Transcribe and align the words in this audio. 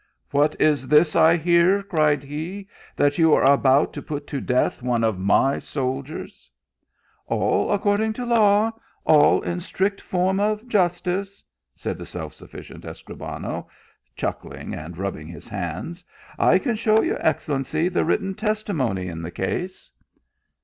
"What 0.31 0.59
is 0.59 0.87
this 0.87 1.15
I 1.15 1.37
hear," 1.37 1.83
cried 1.83 2.23
he," 2.23 2.67
that 2.97 3.19
you 3.19 3.35
are 3.35 3.43
about 3.43 3.93
to 3.93 4.01
put 4.01 4.25
to 4.29 4.41
death 4.41 4.81
one 4.81 5.03
of 5.03 5.19
my 5.19 5.59
soldiers?"" 5.59 6.49
All 7.27 7.71
according 7.71 8.13
to 8.13 8.25
law, 8.25 8.71
ail 9.07 9.41
in 9.41 9.59
strict 9.59 10.01
form 10.01 10.39
of 10.39 10.67
jus 10.67 11.01
tice," 11.01 11.43
said 11.75 11.99
the 11.99 12.05
self 12.07 12.33
sufficient 12.33 12.83
Escribano, 12.83 13.67
chuckling 14.15 14.73
and 14.73 14.97
rubbing 14.97 15.27
his 15.27 15.47
hands." 15.47 16.03
I 16.51 16.57
can 16.57 16.75
show 16.77 17.03
your 17.03 17.17
excel 17.21 17.57
lency 17.57 17.93
the 17.93 18.03
written 18.03 18.33
testimony 18.33 19.07
in 19.07 19.21
the 19.21 19.29
case." 19.29 19.91